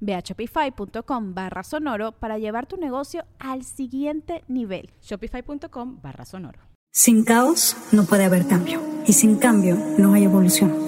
Ve 0.00 0.14
a 0.14 0.20
shopify.com 0.20 1.34
barra 1.34 1.62
sonoro 1.62 2.12
para 2.12 2.38
llevar 2.38 2.66
tu 2.66 2.76
negocio 2.76 3.24
al 3.38 3.64
siguiente 3.64 4.44
nivel. 4.48 4.90
Shopify.com 5.02 6.00
barra 6.02 6.24
sonoro. 6.24 6.60
Sin 6.92 7.24
caos 7.24 7.76
no 7.92 8.04
puede 8.04 8.24
haber 8.24 8.46
cambio 8.46 8.80
y 9.06 9.12
sin 9.12 9.36
cambio 9.36 9.76
no 9.98 10.14
hay 10.14 10.24
evolución. 10.24 10.87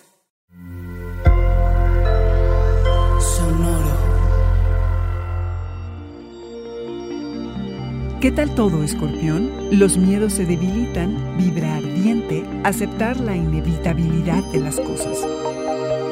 ¿Qué 8.21 8.31
tal 8.31 8.53
todo, 8.53 8.83
escorpión? 8.83 9.49
Los 9.71 9.97
miedos 9.97 10.33
se 10.33 10.45
debilitan, 10.45 11.17
vibra 11.39 11.77
ardiente, 11.77 12.45
aceptar 12.63 13.19
la 13.19 13.35
inevitabilidad 13.35 14.43
de 14.51 14.59
las 14.59 14.79
cosas. 14.79 15.25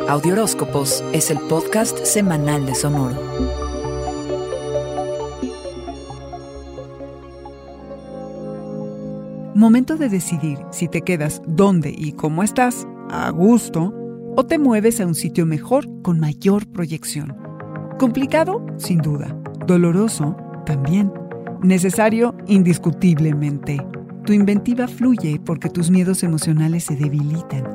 Audioróscopos 0.07 1.03
es 1.13 1.29
el 1.29 1.37
podcast 1.41 2.03
semanal 2.03 2.65
de 2.65 2.73
Sonoro. 2.73 3.15
Momento 9.53 9.95
de 9.95 10.09
decidir 10.09 10.57
si 10.71 10.87
te 10.87 11.03
quedas 11.03 11.43
dónde 11.45 11.93
y 11.95 12.13
cómo 12.13 12.41
estás, 12.41 12.87
a 13.11 13.29
gusto, 13.29 13.93
o 14.35 14.47
te 14.47 14.57
mueves 14.57 14.99
a 14.99 15.05
un 15.05 15.13
sitio 15.13 15.45
mejor 15.45 15.85
con 16.01 16.19
mayor 16.19 16.65
proyección. 16.71 17.37
Complicado, 17.99 18.65
sin 18.77 18.97
duda. 18.97 19.27
Doloroso, 19.67 20.35
también. 20.65 21.11
Necesario 21.63 22.35
indiscutiblemente. 22.47 23.85
Tu 24.25 24.31
inventiva 24.31 24.87
fluye 24.87 25.41
porque 25.45 25.69
tus 25.69 25.91
miedos 25.91 26.23
emocionales 26.23 26.85
se 26.85 26.95
debilitan 26.95 27.65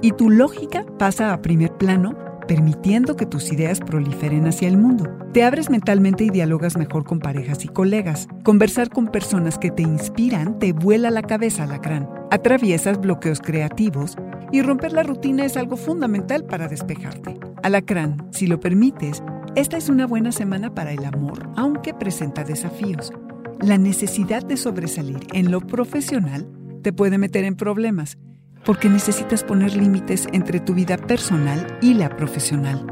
y 0.00 0.12
tu 0.12 0.30
lógica 0.30 0.86
pasa 0.96 1.32
a 1.32 1.42
primer 1.42 1.72
plano 1.76 2.16
permitiendo 2.46 3.16
que 3.16 3.26
tus 3.26 3.52
ideas 3.52 3.80
proliferen 3.80 4.46
hacia 4.46 4.68
el 4.68 4.76
mundo. 4.76 5.08
Te 5.32 5.42
abres 5.42 5.70
mentalmente 5.70 6.24
y 6.24 6.30
dialogas 6.30 6.76
mejor 6.76 7.04
con 7.04 7.18
parejas 7.18 7.64
y 7.64 7.68
colegas. 7.68 8.28
Conversar 8.44 8.90
con 8.90 9.08
personas 9.08 9.58
que 9.58 9.70
te 9.70 9.82
inspiran 9.82 10.58
te 10.60 10.72
vuela 10.72 11.10
la 11.10 11.22
cabeza, 11.22 11.66
lacrán. 11.66 12.08
Atraviesas 12.30 13.00
bloqueos 13.00 13.40
creativos 13.40 14.16
y 14.52 14.62
romper 14.62 14.92
la 14.92 15.02
rutina 15.02 15.44
es 15.44 15.56
algo 15.56 15.76
fundamental 15.76 16.44
para 16.44 16.68
despejarte. 16.68 17.40
Alacrán, 17.62 18.28
si 18.30 18.46
lo 18.46 18.60
permites, 18.60 19.22
esta 19.54 19.76
es 19.76 19.88
una 19.88 20.06
buena 20.06 20.32
semana 20.32 20.74
para 20.74 20.92
el 20.92 21.04
amor, 21.04 21.48
aunque 21.56 21.92
presenta 21.92 22.44
desafíos. 22.44 23.12
La 23.62 23.78
necesidad 23.78 24.42
de 24.42 24.56
sobresalir 24.56 25.20
en 25.32 25.52
lo 25.52 25.60
profesional 25.60 26.48
te 26.82 26.92
puede 26.92 27.16
meter 27.16 27.44
en 27.44 27.54
problemas, 27.54 28.18
porque 28.64 28.88
necesitas 28.88 29.44
poner 29.44 29.76
límites 29.76 30.26
entre 30.32 30.58
tu 30.58 30.74
vida 30.74 30.96
personal 30.96 31.78
y 31.80 31.94
la 31.94 32.16
profesional. 32.16 32.84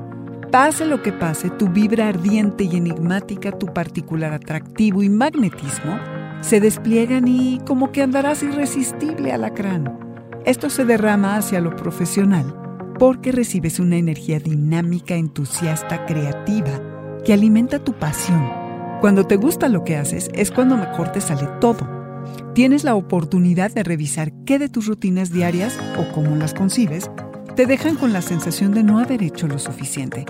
Pase 0.52 0.86
lo 0.86 1.02
que 1.02 1.12
pase, 1.12 1.50
tu 1.50 1.68
vibra 1.68 2.06
ardiente 2.06 2.62
y 2.62 2.76
enigmática, 2.76 3.50
tu 3.50 3.66
particular 3.66 4.32
atractivo 4.32 5.02
y 5.02 5.08
magnetismo 5.08 5.98
se 6.40 6.60
despliegan 6.60 7.26
y 7.26 7.58
como 7.66 7.90
que 7.90 8.02
andarás 8.02 8.44
irresistible 8.44 9.32
alacrán. 9.32 9.98
Esto 10.44 10.70
se 10.70 10.84
derrama 10.84 11.34
hacia 11.34 11.60
lo 11.60 11.74
profesional 11.74 12.54
porque 12.96 13.32
recibes 13.32 13.80
una 13.80 13.96
energía 13.96 14.38
dinámica, 14.38 15.16
entusiasta, 15.16 16.06
creativa, 16.06 16.80
que 17.24 17.32
alimenta 17.32 17.82
tu 17.82 17.92
pasión 17.92 18.59
cuando 19.00 19.26
te 19.26 19.36
gusta 19.36 19.68
lo 19.68 19.82
que 19.82 19.96
haces 19.96 20.28
es 20.34 20.50
cuando 20.50 20.76
mejor 20.76 21.10
te 21.10 21.22
sale 21.22 21.48
todo. 21.58 21.88
Tienes 22.54 22.84
la 22.84 22.94
oportunidad 22.94 23.70
de 23.70 23.82
revisar 23.82 24.30
qué 24.44 24.58
de 24.58 24.68
tus 24.68 24.86
rutinas 24.86 25.32
diarias 25.32 25.78
o 25.96 26.12
cómo 26.12 26.36
las 26.36 26.52
concibes 26.52 27.10
te 27.56 27.64
dejan 27.64 27.96
con 27.96 28.12
la 28.12 28.20
sensación 28.20 28.72
de 28.72 28.82
no 28.82 28.98
haber 28.98 29.22
hecho 29.22 29.46
lo 29.48 29.58
suficiente. 29.58 30.26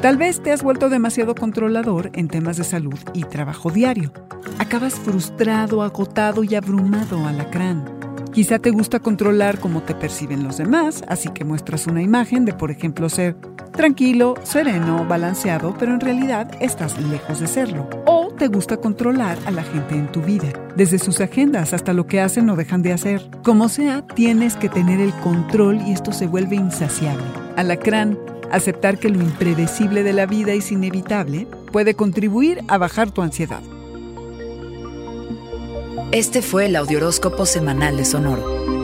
Tal 0.00 0.16
vez 0.16 0.42
te 0.42 0.52
has 0.52 0.62
vuelto 0.62 0.88
demasiado 0.88 1.34
controlador 1.34 2.10
en 2.14 2.28
temas 2.28 2.56
de 2.56 2.64
salud 2.64 2.98
y 3.12 3.24
trabajo 3.24 3.70
diario. 3.70 4.12
Acabas 4.58 4.94
frustrado, 4.94 5.82
agotado 5.82 6.44
y 6.44 6.54
abrumado, 6.54 7.26
alacrán. 7.26 7.84
Quizá 8.32 8.58
te 8.58 8.70
gusta 8.70 9.00
controlar 9.00 9.60
cómo 9.60 9.82
te 9.82 9.94
perciben 9.94 10.44
los 10.44 10.56
demás, 10.56 11.04
así 11.08 11.28
que 11.28 11.44
muestras 11.44 11.86
una 11.86 12.02
imagen 12.02 12.44
de, 12.44 12.52
por 12.52 12.70
ejemplo, 12.70 13.08
ser 13.08 13.36
tranquilo, 13.74 14.34
sereno, 14.42 15.04
balanceado, 15.04 15.74
pero 15.78 15.92
en 15.92 16.00
realidad 16.00 16.50
estás 16.60 16.98
lejos 17.00 17.40
de 17.40 17.46
serlo. 17.46 17.88
O 18.06 18.32
te 18.36 18.48
gusta 18.48 18.78
controlar 18.78 19.38
a 19.46 19.50
la 19.50 19.62
gente 19.62 19.94
en 19.94 20.10
tu 20.10 20.22
vida, 20.22 20.48
desde 20.76 20.98
sus 20.98 21.20
agendas 21.20 21.72
hasta 21.72 21.92
lo 21.92 22.06
que 22.06 22.20
hacen 22.20 22.48
o 22.50 22.56
dejan 22.56 22.82
de 22.82 22.92
hacer. 22.92 23.28
Como 23.42 23.68
sea, 23.68 24.06
tienes 24.06 24.56
que 24.56 24.68
tener 24.68 25.00
el 25.00 25.12
control 25.14 25.80
y 25.86 25.92
esto 25.92 26.12
se 26.12 26.26
vuelve 26.26 26.56
insaciable. 26.56 27.24
Alacrán, 27.56 28.18
aceptar 28.50 28.98
que 28.98 29.08
lo 29.08 29.20
impredecible 29.20 30.02
de 30.02 30.12
la 30.12 30.26
vida 30.26 30.52
es 30.52 30.72
inevitable 30.72 31.46
puede 31.72 31.94
contribuir 31.94 32.62
a 32.68 32.78
bajar 32.78 33.10
tu 33.10 33.22
ansiedad. 33.22 33.62
Este 36.12 36.42
fue 36.42 36.66
el 36.66 36.76
Audioróscopo 36.76 37.46
Semanal 37.46 37.96
de 37.96 38.04
Sonoro. 38.04 38.73